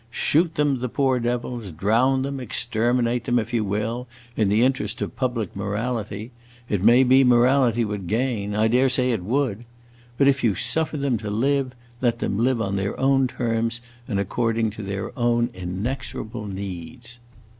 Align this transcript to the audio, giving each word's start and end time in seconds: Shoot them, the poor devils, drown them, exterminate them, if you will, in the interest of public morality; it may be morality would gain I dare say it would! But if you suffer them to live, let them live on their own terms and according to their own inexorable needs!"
Shoot 0.09 0.55
them, 0.55 0.79
the 0.79 0.89
poor 0.89 1.19
devils, 1.19 1.69
drown 1.69 2.23
them, 2.23 2.39
exterminate 2.39 3.25
them, 3.25 3.37
if 3.37 3.53
you 3.53 3.63
will, 3.63 4.07
in 4.35 4.49
the 4.49 4.63
interest 4.63 4.99
of 4.99 5.15
public 5.15 5.55
morality; 5.55 6.31
it 6.67 6.83
may 6.83 7.03
be 7.03 7.23
morality 7.23 7.85
would 7.85 8.07
gain 8.07 8.55
I 8.55 8.67
dare 8.67 8.89
say 8.89 9.11
it 9.11 9.23
would! 9.23 9.63
But 10.17 10.27
if 10.27 10.43
you 10.43 10.55
suffer 10.55 10.97
them 10.97 11.19
to 11.19 11.29
live, 11.29 11.73
let 12.01 12.17
them 12.17 12.39
live 12.39 12.59
on 12.59 12.77
their 12.77 12.99
own 12.99 13.27
terms 13.27 13.79
and 14.07 14.19
according 14.19 14.71
to 14.71 14.81
their 14.81 15.15
own 15.15 15.51
inexorable 15.53 16.47
needs!" 16.47 17.19